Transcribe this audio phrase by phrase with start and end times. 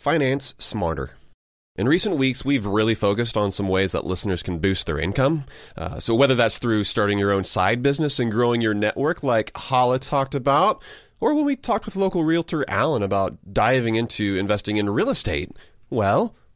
[0.00, 1.10] finance smarter.
[1.76, 5.44] In recent weeks, we've really focused on some ways that listeners can boost their income.
[5.76, 9.54] Uh, so whether that's through starting your own side business and growing your network like
[9.54, 10.82] Hala talked about,
[11.20, 15.54] or when we talked with local realtor Alan about diving into investing in real estate,
[15.90, 16.34] well,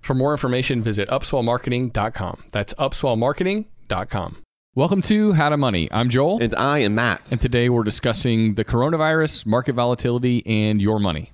[0.00, 2.44] For more information, visit upswellmarketing.com.
[2.52, 4.36] That's upswellmarketing.com.
[4.76, 5.88] Welcome to How to Money.
[5.90, 6.40] I'm Joel.
[6.40, 7.32] And I am Matt.
[7.32, 11.32] And today we're discussing the coronavirus, market volatility, and your money.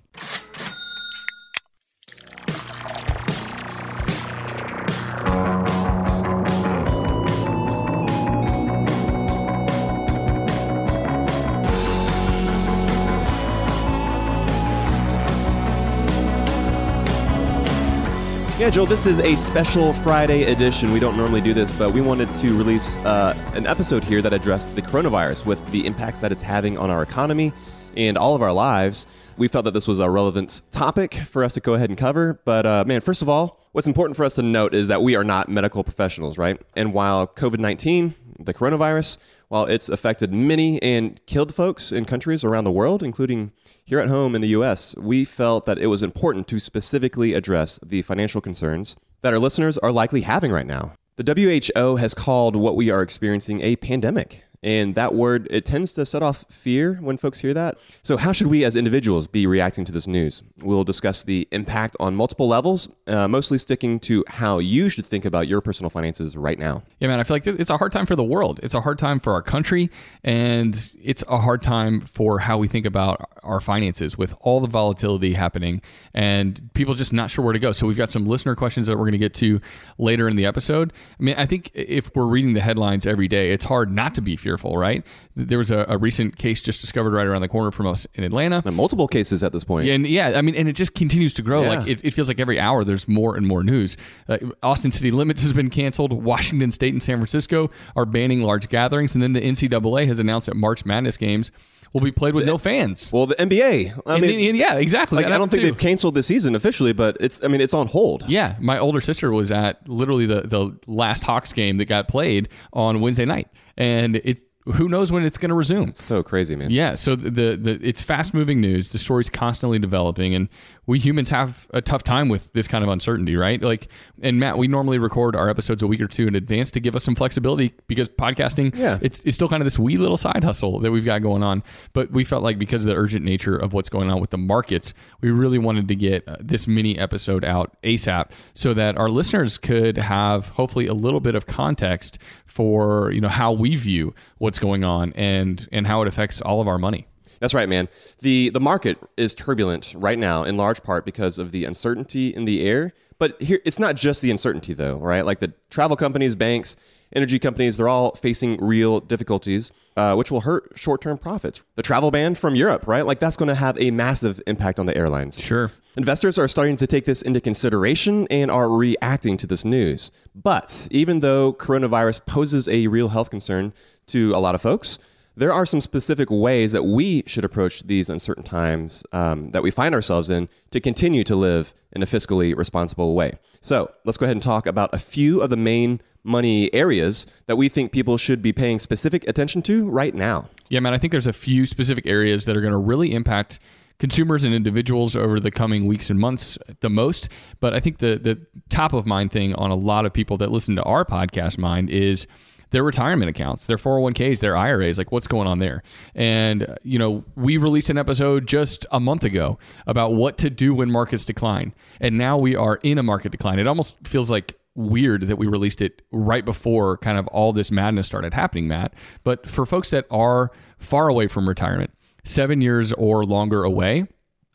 [18.70, 20.90] Joel, this is a special Friday edition.
[20.90, 24.32] We don't normally do this, but we wanted to release uh, an episode here that
[24.32, 27.52] addressed the coronavirus with the impacts that it's having on our economy
[27.96, 29.06] and all of our lives.
[29.36, 32.40] We felt that this was a relevant topic for us to go ahead and cover.
[32.44, 35.14] But uh, man, first of all, what's important for us to note is that we
[35.14, 36.60] are not medical professionals, right?
[36.74, 39.18] And while COVID 19, the coronavirus,
[39.48, 43.52] while it's affected many and killed folks in countries around the world, including
[43.84, 47.78] here at home in the US, we felt that it was important to specifically address
[47.84, 50.92] the financial concerns that our listeners are likely having right now.
[51.16, 54.44] The WHO has called what we are experiencing a pandemic.
[54.66, 57.78] And that word, it tends to set off fear when folks hear that.
[58.02, 60.42] So, how should we as individuals be reacting to this news?
[60.58, 65.24] We'll discuss the impact on multiple levels, uh, mostly sticking to how you should think
[65.24, 66.82] about your personal finances right now.
[66.98, 68.58] Yeah, man, I feel like it's a hard time for the world.
[68.60, 69.88] It's a hard time for our country,
[70.24, 74.66] and it's a hard time for how we think about our finances with all the
[74.66, 75.80] volatility happening
[76.12, 77.70] and people just not sure where to go.
[77.70, 79.60] So, we've got some listener questions that we're going to get to
[79.96, 80.92] later in the episode.
[81.20, 84.20] I mean, I think if we're reading the headlines every day, it's hard not to
[84.20, 85.04] be fearful, right?
[85.34, 88.24] There was a, a, recent case just discovered right around the corner from us in
[88.24, 88.62] Atlanta.
[88.64, 89.88] And multiple cases at this point.
[89.88, 91.62] And yeah, I mean, and it just continues to grow.
[91.62, 91.68] Yeah.
[91.68, 93.96] Like it, it, feels like every hour there's more and more news.
[94.28, 96.12] Uh, Austin City Limits has been canceled.
[96.12, 100.46] Washington State and San Francisco are banning large gatherings, and then the NCAA has announced
[100.46, 101.50] that March Madness games
[101.92, 103.12] will be played with the, no fans.
[103.12, 104.00] Well, the NBA.
[104.06, 105.22] I mean, and yeah, exactly.
[105.22, 105.66] Like, I don't think too.
[105.66, 107.42] they've canceled the season officially, but it's.
[107.42, 108.24] I mean, it's on hold.
[108.28, 112.48] Yeah, my older sister was at literally the the last Hawks game that got played
[112.72, 114.40] on Wednesday night, and it
[114.74, 115.88] who knows when it's going to resume?
[115.88, 116.70] It's so crazy, man.
[116.70, 116.94] Yeah.
[116.94, 118.88] So the, the, the it's fast moving news.
[118.88, 120.48] The story's constantly developing, and
[120.86, 123.60] we humans have a tough time with this kind of uncertainty, right?
[123.62, 123.88] Like,
[124.22, 126.96] and Matt, we normally record our episodes a week or two in advance to give
[126.96, 130.42] us some flexibility because podcasting, yeah, it's, it's still kind of this wee little side
[130.42, 131.62] hustle that we've got going on.
[131.92, 134.38] But we felt like because of the urgent nature of what's going on with the
[134.38, 139.08] markets, we really wanted to get uh, this mini episode out ASAP so that our
[139.08, 144.14] listeners could have hopefully a little bit of context for you know how we view
[144.38, 147.06] what's going on and and how it affects all of our money.
[147.40, 147.88] That's right, man.
[148.20, 152.44] The the market is turbulent right now in large part because of the uncertainty in
[152.44, 152.92] the air.
[153.18, 155.24] But here it's not just the uncertainty though, right?
[155.24, 156.76] Like the travel companies, banks,
[157.12, 161.64] energy companies, they're all facing real difficulties, uh, which will hurt short term profits.
[161.74, 163.04] The travel ban from Europe, right?
[163.04, 165.40] Like that's going to have a massive impact on the airlines.
[165.40, 165.72] Sure.
[165.98, 170.12] Investors are starting to take this into consideration and are reacting to this news.
[170.34, 173.72] But even though coronavirus poses a real health concern
[174.08, 174.98] to a lot of folks,
[175.38, 179.70] there are some specific ways that we should approach these uncertain times um, that we
[179.70, 183.38] find ourselves in to continue to live in a fiscally responsible way.
[183.62, 187.56] So let's go ahead and talk about a few of the main money areas that
[187.56, 190.50] we think people should be paying specific attention to right now.
[190.68, 193.60] Yeah, man, I think there's a few specific areas that are going to really impact
[193.98, 197.28] consumers and individuals over the coming weeks and months the most.
[197.60, 200.50] But I think the the top of mind thing on a lot of people that
[200.50, 202.26] listen to our podcast mind is
[202.70, 205.82] their retirement accounts, their 401ks, their IRAs, like what's going on there.
[206.14, 210.50] And, uh, you know, we released an episode just a month ago about what to
[210.50, 211.74] do when markets decline.
[212.00, 213.58] And now we are in a market decline.
[213.58, 217.70] It almost feels like weird that we released it right before kind of all this
[217.70, 218.92] madness started happening, Matt.
[219.24, 221.92] But for folks that are far away from retirement,
[222.26, 224.06] seven years or longer away,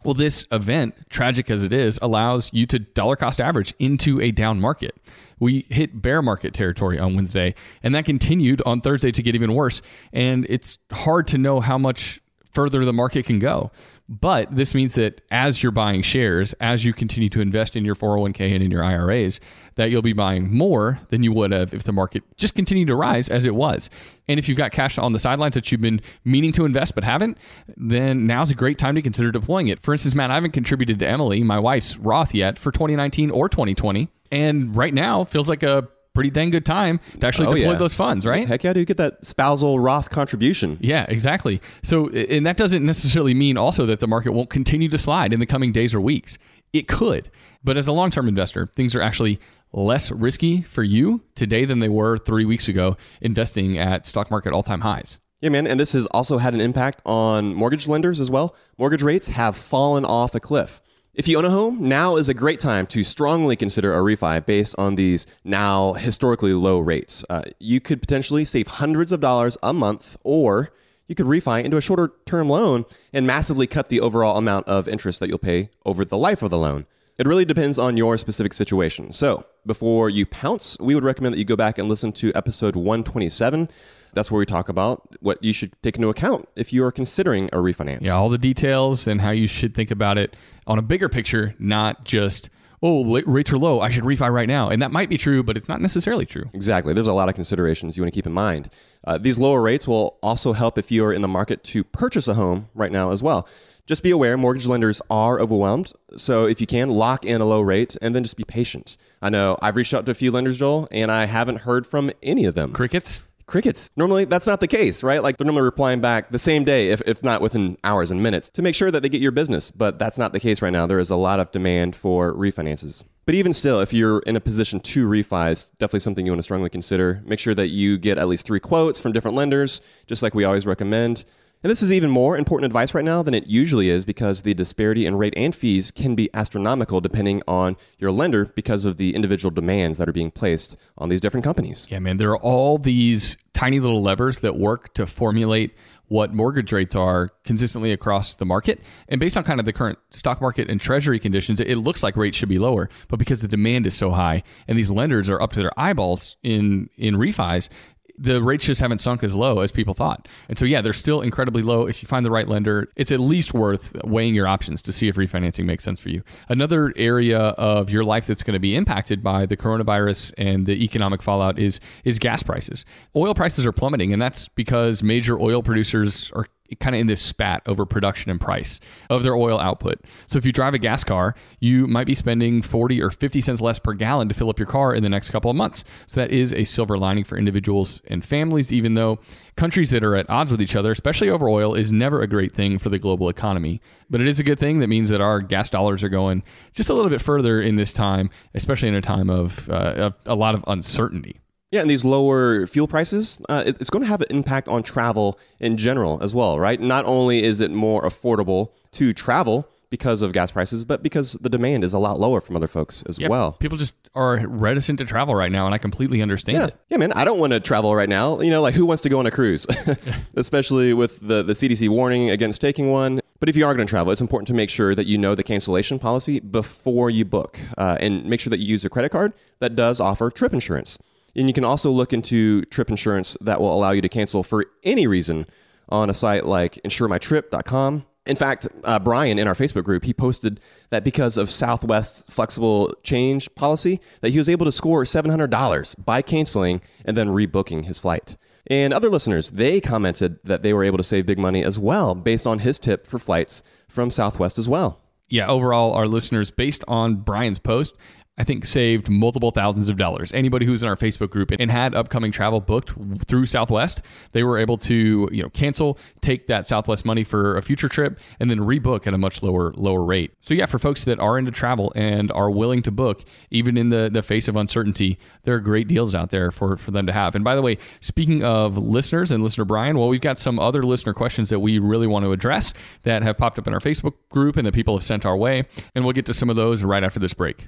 [0.03, 4.31] well, this event, tragic as it is, allows you to dollar cost average into a
[4.31, 4.95] down market.
[5.39, 7.53] We hit bear market territory on Wednesday,
[7.83, 9.81] and that continued on Thursday to get even worse.
[10.11, 12.19] And it's hard to know how much
[12.51, 13.71] further the market can go.
[14.11, 17.95] But this means that as you're buying shares, as you continue to invest in your
[17.95, 19.39] 401k and in your IRAs,
[19.75, 22.95] that you'll be buying more than you would have if the market just continued to
[22.97, 23.89] rise as it was.
[24.27, 27.05] And if you've got cash on the sidelines that you've been meaning to invest but
[27.05, 27.37] haven't,
[27.77, 29.79] then now's a great time to consider deploying it.
[29.79, 33.47] For instance, Matt, I haven't contributed to Emily, my wife's Roth yet for 2019 or
[33.47, 34.09] 2020.
[34.29, 37.77] And right now feels like a pretty dang good time to actually Oh, deploy yeah.
[37.77, 38.47] those funds, right?
[38.47, 40.77] Heck yeah, dude, get that spousal Roth contribution.
[40.81, 41.61] Yeah, exactly.
[41.83, 45.39] So, and that doesn't necessarily mean also that the market won't continue to slide in
[45.39, 46.37] the coming days or weeks.
[46.73, 47.29] It could.
[47.63, 49.39] But as a long term investor, things are actually
[49.73, 54.51] less risky for you today than they were three weeks ago investing at stock market
[54.53, 55.19] all time highs.
[55.39, 58.55] Yeah, man, and this has also had an impact on mortgage lenders as well.
[58.77, 60.81] Mortgage rates have fallen off a cliff.
[61.13, 64.45] If you own a home, now is a great time to strongly consider a refi
[64.45, 67.25] based on these now historically low rates.
[67.29, 70.71] Uh, you could potentially save hundreds of dollars a month, or
[71.09, 74.87] you could refi into a shorter term loan and massively cut the overall amount of
[74.87, 76.85] interest that you'll pay over the life of the loan.
[77.17, 79.11] It really depends on your specific situation.
[79.11, 82.77] So, before you pounce, we would recommend that you go back and listen to episode
[82.77, 83.67] 127.
[84.13, 87.47] That's where we talk about what you should take into account if you are considering
[87.47, 88.05] a refinance.
[88.05, 90.35] Yeah, all the details and how you should think about it
[90.67, 92.49] on a bigger picture, not just,
[92.83, 93.79] oh, rates are low.
[93.79, 94.69] I should refi right now.
[94.69, 96.45] And that might be true, but it's not necessarily true.
[96.53, 96.93] Exactly.
[96.93, 98.69] There's a lot of considerations you want to keep in mind.
[99.03, 102.27] Uh, these lower rates will also help if you are in the market to purchase
[102.27, 103.47] a home right now as well.
[103.87, 105.91] Just be aware mortgage lenders are overwhelmed.
[106.15, 108.95] So if you can, lock in a low rate and then just be patient.
[109.21, 112.11] I know I've reached out to a few lenders, Joel, and I haven't heard from
[112.21, 112.73] any of them.
[112.73, 113.23] Crickets?
[113.45, 113.89] Crickets.
[113.95, 115.21] Normally, that's not the case, right?
[115.21, 118.49] Like they're normally replying back the same day, if, if not within hours and minutes,
[118.49, 119.71] to make sure that they get your business.
[119.71, 120.87] But that's not the case right now.
[120.87, 123.03] There is a lot of demand for refinances.
[123.25, 126.39] But even still, if you're in a position to refi, it's definitely something you want
[126.39, 127.21] to strongly consider.
[127.23, 130.43] Make sure that you get at least three quotes from different lenders, just like we
[130.43, 131.23] always recommend.
[131.63, 134.55] And this is even more important advice right now than it usually is because the
[134.55, 139.13] disparity in rate and fees can be astronomical depending on your lender because of the
[139.13, 141.87] individual demands that are being placed on these different companies.
[141.91, 145.75] Yeah, man, there are all these tiny little levers that work to formulate
[146.07, 148.81] what mortgage rates are consistently across the market.
[149.07, 152.17] And based on kind of the current stock market and treasury conditions, it looks like
[152.17, 152.89] rates should be lower.
[153.07, 156.37] But because the demand is so high and these lenders are up to their eyeballs
[156.43, 157.69] in in refis,
[158.17, 160.27] the rates just haven't sunk as low as people thought.
[160.49, 161.87] And so, yeah, they're still incredibly low.
[161.87, 165.07] If you find the right lender, it's at least worth weighing your options to see
[165.07, 166.23] if refinancing makes sense for you.
[166.49, 170.83] Another area of your life that's going to be impacted by the coronavirus and the
[170.83, 172.85] economic fallout is is gas prices.
[173.15, 176.47] Oil prices are plummeting, and that's because major oil producers are
[176.79, 179.99] kind of in this spat over production and price of their oil output.
[180.27, 183.61] So if you drive a gas car, you might be spending 40 or 50 cents
[183.61, 185.83] less per gallon to fill up your car in the next couple of months.
[186.07, 189.19] So that is a silver lining for individuals and families, even though
[189.55, 192.53] countries that are at odds with each other, especially over oil, is never a great
[192.53, 193.81] thing for the global economy.
[194.09, 196.89] But it is a good thing that means that our gas dollars are going just
[196.89, 200.35] a little bit further in this time, especially in a time of, uh, of a
[200.35, 201.40] lot of uncertainty.
[201.71, 204.83] Yeah, and these lower fuel prices, uh, it- it's going to have an impact on
[204.83, 206.79] travel in general as well, right?
[206.81, 211.49] Not only is it more affordable to travel because of gas prices, but because the
[211.49, 213.53] demand is a lot lower from other folks as Yeah, well.
[213.53, 216.65] People just are reticent to travel right now, and I completely understand Yeah.
[216.67, 216.75] it.
[216.89, 217.11] yeah, man.
[217.13, 218.39] I don't want to travel right now.
[218.41, 219.65] You know, like who wants to go on a cruise?
[220.35, 223.19] Especially with the, the CDC warning against taking one.
[223.39, 225.35] But if you are going to travel, it's important to make sure that you know
[225.35, 229.09] the cancellation policy before you book uh, and make sure that you use a credit
[229.11, 230.99] card that does offer trip insurance.
[231.35, 234.65] And you can also look into trip insurance that will allow you to cancel for
[234.83, 235.47] any reason
[235.89, 238.05] on a site like insuremytrip.com.
[238.27, 240.59] In fact, uh, Brian in our Facebook group, he posted
[240.91, 246.21] that because of Southwest's flexible change policy, that he was able to score $700 by
[246.21, 248.37] canceling and then rebooking his flight.
[248.67, 252.13] And other listeners, they commented that they were able to save big money as well
[252.13, 255.01] based on his tip for flights from Southwest as well.
[255.27, 257.95] Yeah, overall, our listeners, based on Brian's post,
[258.37, 260.33] I think saved multiple thousands of dollars.
[260.33, 262.93] Anybody who's in our Facebook group and had upcoming travel booked
[263.27, 267.61] through Southwest, they were able to, you know, cancel, take that Southwest money for a
[267.61, 270.31] future trip and then rebook at a much lower lower rate.
[270.39, 273.89] So yeah, for folks that are into travel and are willing to book even in
[273.89, 277.13] the the face of uncertainty, there are great deals out there for for them to
[277.13, 277.35] have.
[277.35, 280.83] And by the way, speaking of listeners and listener Brian, well, we've got some other
[280.83, 282.73] listener questions that we really want to address
[283.03, 285.65] that have popped up in our Facebook group and that people have sent our way,
[285.93, 287.67] and we'll get to some of those right after this break.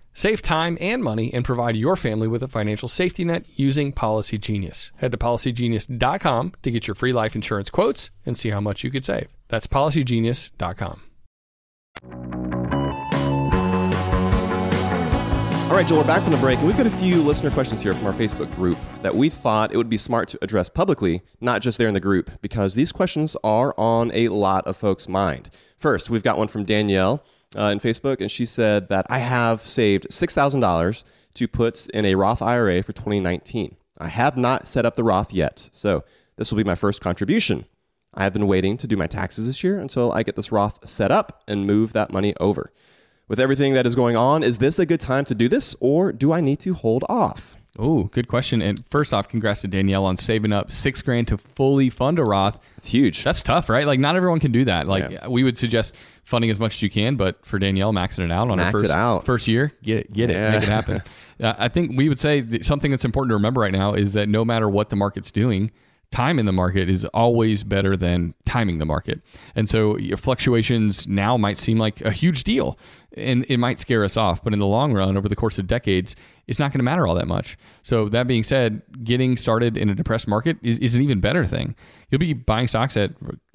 [0.13, 4.37] Save time and money and provide your family with a financial safety net using Policy
[4.37, 4.91] Genius.
[4.97, 8.91] Head to policygenius.com to get your free life insurance quotes and see how much you
[8.91, 9.27] could save.
[9.47, 11.01] That's policygenius.com.
[15.71, 17.81] All right, Joel, we're back from the break, and we've got a few listener questions
[17.81, 21.21] here from our Facebook group that we thought it would be smart to address publicly,
[21.39, 25.07] not just there in the group, because these questions are on a lot of folks'
[25.07, 25.49] mind.
[25.77, 27.23] First, we've got one from Danielle
[27.57, 31.03] uh, in Facebook, and she said that I have saved $6,000
[31.33, 33.75] to put in a Roth IRA for 2019.
[33.97, 36.03] I have not set up the Roth yet, so
[36.37, 37.65] this will be my first contribution.
[38.13, 40.85] I have been waiting to do my taxes this year until I get this Roth
[40.87, 42.71] set up and move that money over
[43.31, 46.11] with everything that is going on, is this a good time to do this or
[46.11, 47.55] do I need to hold off?
[47.79, 48.61] Oh, good question.
[48.61, 52.23] And first off, congrats to Danielle on saving up six grand to fully fund a
[52.23, 52.59] Roth.
[52.75, 53.23] It's huge.
[53.23, 53.87] That's tough, right?
[53.87, 54.87] Like not everyone can do that.
[54.87, 55.27] Like yeah.
[55.27, 58.49] we would suggest funding as much as you can, but for Danielle, maxing it out
[58.49, 59.25] on Max her first, out.
[59.25, 60.49] first year, get it, get yeah.
[60.49, 61.01] it, make it happen.
[61.41, 64.27] uh, I think we would say something that's important to remember right now is that
[64.27, 65.71] no matter what the market's doing,
[66.11, 69.21] time in the market is always better than timing the market.
[69.55, 72.77] And so fluctuations now might seem like a huge deal
[73.17, 75.67] and it might scare us off, but in the long run, over the course of
[75.67, 76.15] decades,
[76.47, 77.57] it's not going to matter all that much.
[77.81, 81.45] So, that being said, getting started in a depressed market is, is an even better
[81.45, 81.75] thing.
[82.09, 83.11] You'll be buying stocks at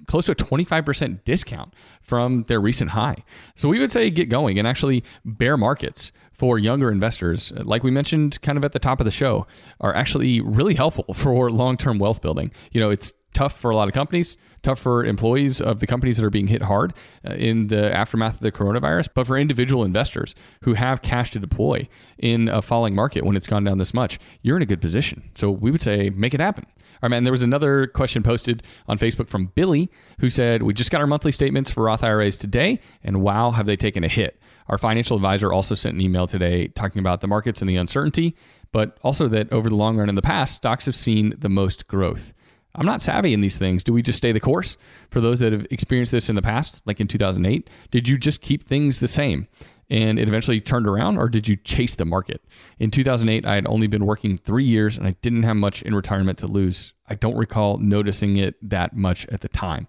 [0.07, 3.17] close to a 25% discount from their recent high.
[3.55, 7.91] So, we would say get going and actually bear markets for younger investors, like we
[7.91, 9.47] mentioned kind of at the top of the show,
[9.81, 12.53] are actually really helpful for long term wealth building.
[12.73, 16.17] You know, it's tough for a lot of companies, tough for employees of the companies
[16.17, 16.95] that are being hit hard
[17.29, 21.39] uh, in the aftermath of the coronavirus, but for individual investors who have cash to
[21.39, 21.87] deploy
[22.19, 25.23] in a falling market when it's gone down this much, you're in a good position.
[25.35, 26.65] So we would say make it happen.
[26.67, 27.25] All right, man.
[27.25, 29.91] There was another question posted on Facebook from Billy
[30.21, 33.67] who said, We just got our monthly statements for Roth IRAs today, and wow, have
[33.67, 34.41] they taken a hit.
[34.69, 38.37] Our financial advisor also sent an email today talking about the markets and the uncertainty,
[38.73, 41.87] but also that over the long run in the past, stocks have seen the most
[41.87, 42.33] growth.
[42.75, 43.83] I'm not savvy in these things.
[43.83, 44.77] Do we just stay the course?
[45.11, 48.43] For those that have experienced this in the past, like in 2008, did you just
[48.43, 49.49] keep things the same?
[49.89, 52.43] and it eventually turned around, or did you chase the market?
[52.79, 55.95] In 2008, I had only been working three years and I didn't have much in
[55.95, 56.93] retirement to lose.
[57.09, 59.87] I don't recall noticing it that much at the time.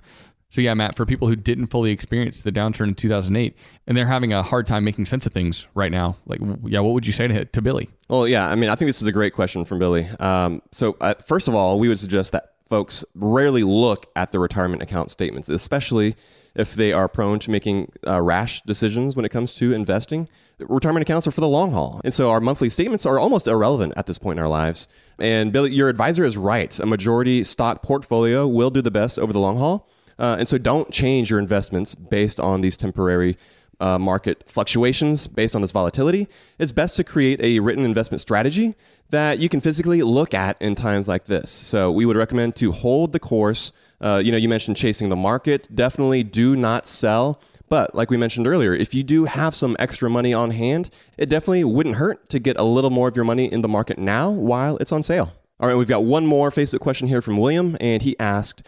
[0.50, 4.08] So, yeah, Matt, for people who didn't fully experience the downturn in 2008 and they're
[4.08, 7.12] having a hard time making sense of things right now, like, yeah, what would you
[7.12, 7.90] say to, to Billy?
[8.07, 10.07] Well, yeah, I mean, I think this is a great question from Billy.
[10.20, 14.40] Um, so, uh, first of all, we would suggest that folks rarely look at the
[14.40, 16.16] retirement account statements, especially
[16.55, 20.27] if they are prone to making uh, rash decisions when it comes to investing.
[20.60, 22.01] Retirement accounts are for the long haul.
[22.03, 24.88] And so our monthly statements are almost irrelevant at this point in our lives.
[25.20, 26.77] And Billy, your advisor is right.
[26.79, 29.88] A majority stock portfolio will do the best over the long haul.
[30.20, 33.38] Uh, and so don't change your investments based on these temporary
[33.80, 36.27] uh, market fluctuations based on this volatility,
[36.58, 38.75] it's best to create a written investment strategy
[39.10, 41.51] that you can physically look at in times like this.
[41.51, 43.72] So we would recommend to hold the course.
[44.01, 45.68] Uh, you know, you mentioned chasing the market.
[45.74, 47.40] Definitely do not sell.
[47.70, 51.27] But like we mentioned earlier, if you do have some extra money on hand, it
[51.27, 54.32] definitely wouldn't hurt to get a little more of your money in the market now
[54.32, 55.34] while it's on sale.
[55.60, 58.66] All right, we've got one more Facebook question here from William, and he asked,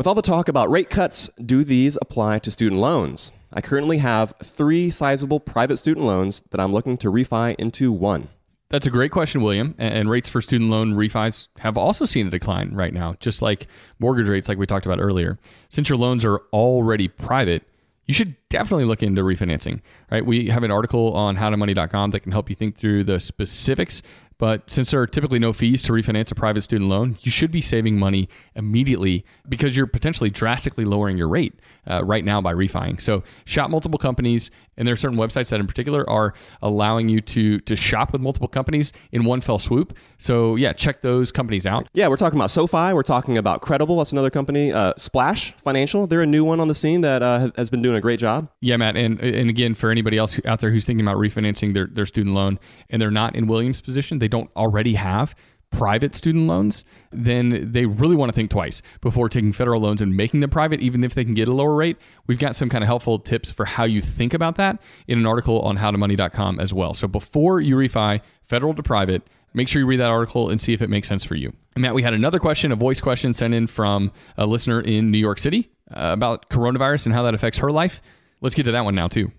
[0.00, 3.32] with all the talk about rate cuts, do these apply to student loans?
[3.52, 8.28] I currently have three sizable private student loans that I'm looking to refi into one.
[8.70, 9.74] That's a great question, William.
[9.76, 13.66] And rates for student loan refis have also seen a decline right now, just like
[13.98, 15.38] mortgage rates, like we talked about earlier.
[15.68, 17.64] Since your loans are already private,
[18.06, 20.24] you should definitely look into refinancing, right?
[20.24, 24.00] We have an article on howtomoney.com that can help you think through the specifics
[24.40, 27.50] but since there are typically no fees to refinance a private student loan, you should
[27.50, 31.52] be saving money immediately because you're potentially drastically lowering your rate
[31.86, 32.98] uh, right now by refining.
[32.98, 37.20] So shop multiple companies, and there are certain websites that in particular are allowing you
[37.20, 39.94] to to shop with multiple companies in one fell swoop.
[40.16, 41.88] So yeah, check those companies out.
[41.92, 42.94] Yeah, we're talking about SoFi.
[42.94, 43.98] We're talking about Credible.
[43.98, 44.72] That's another company.
[44.72, 46.06] Uh, Splash Financial.
[46.06, 48.48] They're a new one on the scene that uh, has been doing a great job.
[48.62, 48.96] Yeah, Matt.
[48.96, 52.34] And and again, for anybody else out there who's thinking about refinancing their, their student
[52.34, 55.34] loan and they're not in Williams' position, they don't already have
[55.70, 60.16] private student loans, then they really want to think twice before taking federal loans and
[60.16, 61.96] making them private, even if they can get a lower rate.
[62.26, 65.26] We've got some kind of helpful tips for how you think about that in an
[65.26, 66.94] article on howtomoney.com as well.
[66.94, 69.22] So before you refi federal to private,
[69.54, 71.52] make sure you read that article and see if it makes sense for you.
[71.76, 75.18] Matt, we had another question, a voice question sent in from a listener in New
[75.18, 78.02] York City uh, about coronavirus and how that affects her life.
[78.40, 79.30] Let's get to that one now, too.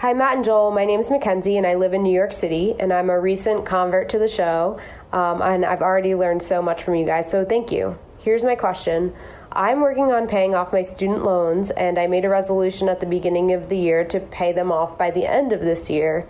[0.00, 0.72] Hi, Matt and Joel.
[0.72, 3.64] My name is Mackenzie, and I live in New York City, and I'm a recent
[3.64, 4.78] convert to the show.
[5.10, 7.98] Um, and I've already learned so much from you guys, so thank you.
[8.18, 9.14] Here's my question
[9.52, 13.06] I'm working on paying off my student loans, and I made a resolution at the
[13.06, 16.28] beginning of the year to pay them off by the end of this year.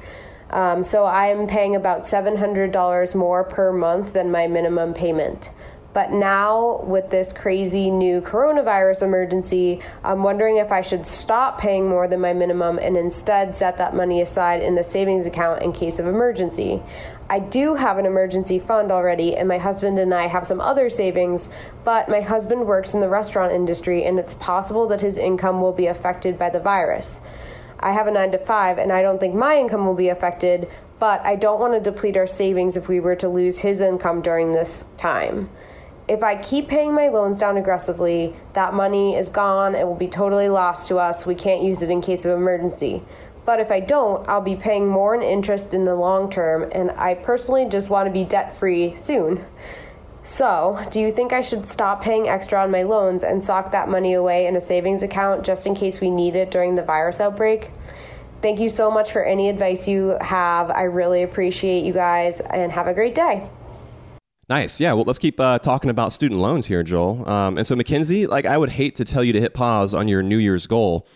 [0.51, 5.51] Um, so I'm paying about $700 more per month than my minimum payment.
[5.97, 11.89] But now, with this crazy new coronavirus emergency, I'm wondering if I should stop paying
[11.89, 15.73] more than my minimum and instead set that money aside in a savings account in
[15.73, 16.83] case of emergency.
[17.31, 20.91] I do have an emergency fund already, and my husband and I have some other
[20.91, 21.49] savings,
[21.83, 25.73] but my husband works in the restaurant industry, and it's possible that his income will
[25.73, 27.23] be affected by the virus.
[27.81, 30.69] I have a 9 to 5, and I don't think my income will be affected,
[30.99, 34.21] but I don't want to deplete our savings if we were to lose his income
[34.21, 35.49] during this time.
[36.09, 40.07] If I keep paying my loans down aggressively, that money is gone, it will be
[40.07, 41.27] totally lost to us.
[41.27, 43.03] We can't use it in case of emergency.
[43.45, 46.93] But if I don't, I'll be paying more in interest in the long term, and
[46.93, 49.45] I personally just want to be debt free soon.
[50.23, 53.89] So, do you think I should stop paying extra on my loans and sock that
[53.89, 57.21] money away in a savings account just in case we need it during the virus
[57.21, 57.71] outbreak?
[58.43, 60.71] Thank you so much for any advice you have.
[60.71, 63.49] I really appreciate you guys, and have a great day.
[64.49, 64.81] Nice.
[64.81, 64.93] Yeah.
[64.93, 67.29] Well, let's keep uh, talking about student loans here, Joel.
[67.29, 70.07] Um, and so, Mackenzie, like, I would hate to tell you to hit pause on
[70.07, 71.07] your New Year's goal.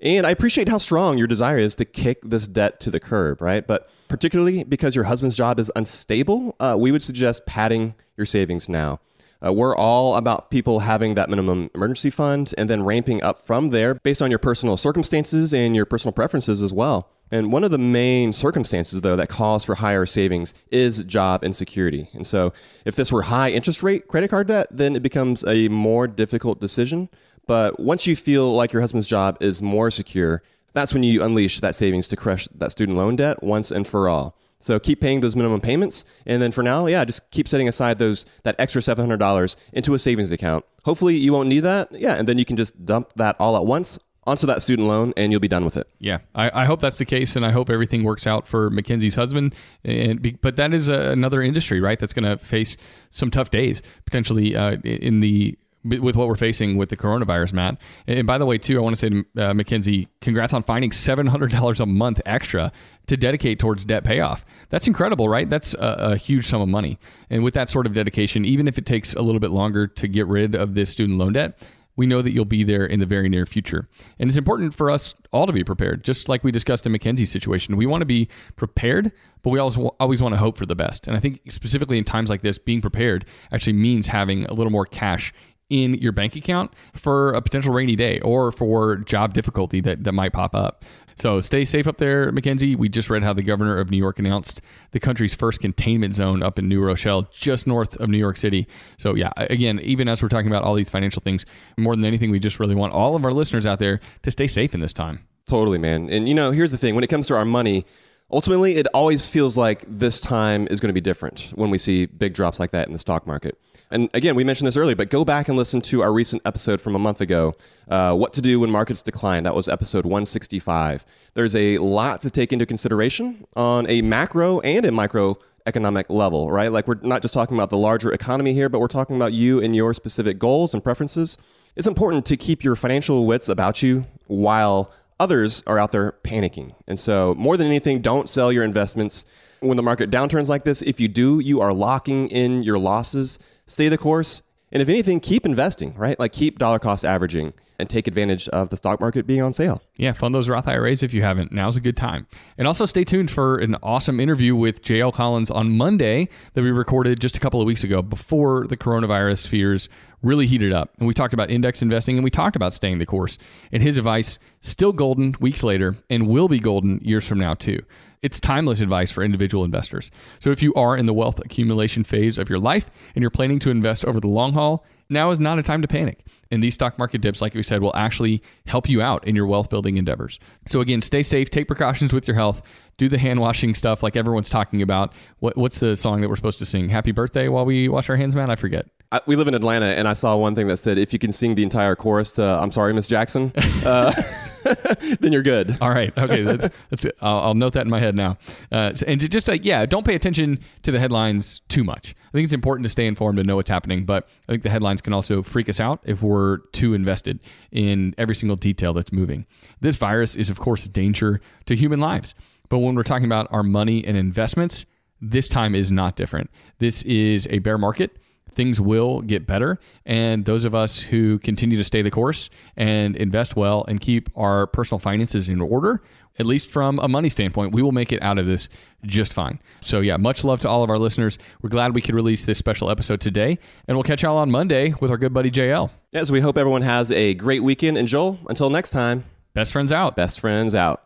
[0.00, 3.40] And I appreciate how strong your desire is to kick this debt to the curb,
[3.40, 3.66] right?
[3.66, 8.68] But particularly because your husband's job is unstable, uh, we would suggest padding your savings
[8.68, 9.00] now.
[9.44, 13.68] Uh, we're all about people having that minimum emergency fund and then ramping up from
[13.68, 17.10] there based on your personal circumstances and your personal preferences as well.
[17.30, 22.08] And one of the main circumstances, though, that calls for higher savings is job insecurity.
[22.12, 22.52] And so,
[22.84, 26.60] if this were high interest rate credit card debt, then it becomes a more difficult
[26.60, 27.08] decision.
[27.46, 31.60] But once you feel like your husband's job is more secure, that's when you unleash
[31.60, 34.36] that savings to crush that student loan debt once and for all.
[34.58, 37.98] So keep paying those minimum payments, and then for now, yeah, just keep setting aside
[37.98, 40.64] those that extra seven hundred dollars into a savings account.
[40.84, 43.66] Hopefully, you won't need that, yeah, and then you can just dump that all at
[43.66, 45.88] once onto that student loan, and you'll be done with it.
[45.98, 49.14] Yeah, I, I hope that's the case, and I hope everything works out for Mackenzie's
[49.14, 49.54] husband.
[49.84, 51.98] And be, but that is a, another industry, right?
[51.98, 52.76] That's going to face
[53.10, 57.78] some tough days potentially uh, in the with what we're facing with the coronavirus, Matt.
[58.06, 60.90] And by the way, too, I want to say to uh, Mackenzie, congrats on finding
[60.90, 62.72] $700 a month extra
[63.06, 64.44] to dedicate towards debt payoff.
[64.68, 65.48] That's incredible, right?
[65.48, 66.98] That's a, a, huge sum of money.
[67.30, 70.08] And with that sort of dedication, even if it takes a little bit longer to
[70.08, 71.56] get rid of this student loan debt,
[71.96, 73.88] we know that you'll be there in the very near future.
[74.18, 77.30] And it's important for us all to be prepared, just like we discussed in Mackenzie's
[77.30, 77.76] situation.
[77.76, 81.06] We want to be prepared, but we always, always want to hope for the best.
[81.06, 84.72] And I think specifically in times like this, being prepared actually means having a little
[84.72, 85.32] more cash
[85.68, 90.12] in your bank account for a potential rainy day or for job difficulty that, that
[90.12, 90.84] might pop up.
[91.18, 92.76] So stay safe up there, Mackenzie.
[92.76, 96.42] We just read how the governor of New York announced the country's first containment zone
[96.42, 98.68] up in New Rochelle, just north of New York City.
[98.98, 101.46] So, yeah, again, even as we're talking about all these financial things,
[101.78, 104.46] more than anything, we just really want all of our listeners out there to stay
[104.46, 105.26] safe in this time.
[105.48, 106.10] Totally, man.
[106.10, 107.86] And, you know, here's the thing when it comes to our money,
[108.30, 112.04] ultimately, it always feels like this time is going to be different when we see
[112.04, 113.58] big drops like that in the stock market.
[113.90, 116.80] And again, we mentioned this earlier, but go back and listen to our recent episode
[116.80, 117.54] from a month ago,
[117.88, 119.44] uh, What to Do When Markets Decline.
[119.44, 121.04] That was episode 165.
[121.34, 126.50] There's a lot to take into consideration on a macro and a micro economic level,
[126.50, 126.72] right?
[126.72, 129.60] Like we're not just talking about the larger economy here, but we're talking about you
[129.62, 131.38] and your specific goals and preferences.
[131.76, 136.74] It's important to keep your financial wits about you while others are out there panicking.
[136.86, 139.24] And so, more than anything, don't sell your investments
[139.60, 140.82] when the market downturns like this.
[140.82, 144.42] If you do, you are locking in your losses stay the course.
[144.72, 146.18] And if anything, keep investing, right?
[146.18, 149.82] Like keep dollar cost averaging and take advantage of the stock market being on sale.
[149.96, 151.52] Yeah, fund those Roth IRAs if you haven't.
[151.52, 152.26] Now's a good time.
[152.58, 156.70] And also stay tuned for an awesome interview with JL Collins on Monday that we
[156.70, 159.88] recorded just a couple of weeks ago before the coronavirus fears
[160.26, 160.92] really heated up.
[160.98, 163.38] And we talked about index investing and we talked about staying the course.
[163.72, 167.82] And his advice, still golden weeks later and will be golden years from now too.
[168.22, 170.10] It's timeless advice for individual investors.
[170.40, 173.58] So if you are in the wealth accumulation phase of your life and you're planning
[173.60, 176.24] to invest over the long haul, now is not a time to panic.
[176.50, 179.46] And these stock market dips, like we said, will actually help you out in your
[179.46, 180.38] wealth building endeavors.
[180.66, 182.62] So again, stay safe, take precautions with your health,
[182.98, 185.12] do the hand washing stuff like everyone's talking about.
[185.40, 186.88] What, what's the song that we're supposed to sing?
[186.88, 188.50] Happy birthday while we wash our hands, man?
[188.50, 188.86] I forget.
[189.12, 191.30] I, we live in Atlanta, and I saw one thing that said, "If you can
[191.30, 193.52] sing the entire chorus to "I'm Sorry, Miss Jackson,"
[193.84, 194.12] uh,
[195.20, 195.76] then you're good.
[195.80, 196.16] All right.
[196.16, 196.42] Okay.
[196.42, 198.38] That's, that's I'll, I'll, note that in my head now.
[198.70, 202.14] Uh, and to just like, yeah, don't pay attention to the headlines too much.
[202.28, 204.70] I think it's important to stay informed and know what's happening, but I think the
[204.70, 209.12] headlines can also freak us out if we're too invested in every single detail that's
[209.12, 209.46] moving.
[209.80, 212.34] This virus is, of course, a danger to human lives.
[212.68, 214.86] But when we're talking about our money and investments,
[215.20, 216.50] this time is not different.
[216.78, 218.16] This is a bear market
[218.56, 219.78] things will get better.
[220.04, 224.28] And those of us who continue to stay the course and invest well and keep
[224.34, 226.02] our personal finances in order,
[226.38, 228.68] at least from a money standpoint, we will make it out of this
[229.04, 229.60] just fine.
[229.80, 231.38] So, yeah, much love to all of our listeners.
[231.62, 233.58] We're glad we could release this special episode today.
[233.86, 235.90] And we'll catch y'all on Monday with our good buddy JL.
[236.10, 237.96] Yes, we hope everyone has a great weekend.
[237.96, 240.16] And Joel, until next time, best friends out.
[240.16, 241.05] Best friends out.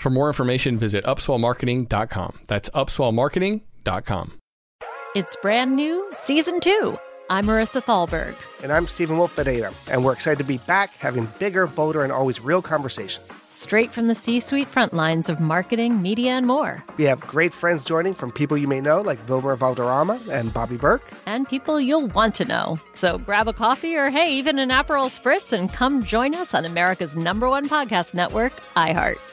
[0.00, 2.38] For more information, visit upswellmarketing.com.
[2.46, 4.32] That's upswellmarketing.com.
[5.14, 6.96] It's brand new, season two.
[7.28, 8.34] I'm Marissa Thalberg.
[8.62, 12.10] And I'm Stephen Wolfe Pereira, and we're excited to be back having bigger, bolder, and
[12.10, 13.44] always real conversations.
[13.46, 16.82] Straight from the C suite front lines of marketing, media, and more.
[16.96, 20.78] We have great friends joining from people you may know, like Wilmer Valderrama and Bobby
[20.78, 21.10] Berk.
[21.26, 22.80] And people you'll want to know.
[22.94, 26.64] So grab a coffee or, hey, even an Aperol Spritz and come join us on
[26.64, 29.18] America's number one podcast network, iHeart.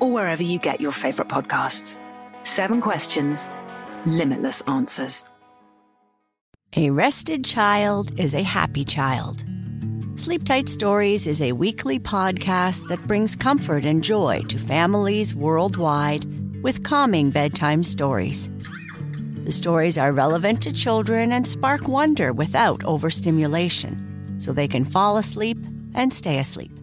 [0.00, 1.96] or wherever you get your favorite podcasts.
[2.42, 3.50] Seven questions,
[4.06, 5.24] limitless answers.
[6.76, 9.44] A rested child is a happy child.
[10.14, 16.24] Sleep Tight Stories is a weekly podcast that brings comfort and joy to families worldwide
[16.62, 18.50] with calming bedtime stories.
[19.44, 25.16] The stories are relevant to children and spark wonder without overstimulation, so they can fall
[25.16, 25.58] asleep
[25.94, 26.79] and stay asleep.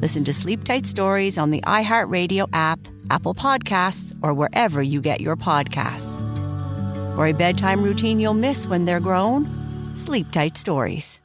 [0.00, 2.78] Listen to Sleep Tight Stories on the iHeartRadio app,
[3.08, 6.16] Apple Podcasts, or wherever you get your podcasts.
[7.14, 9.46] For a bedtime routine you'll miss when they're grown,
[9.96, 11.18] Sleep Tight Stories.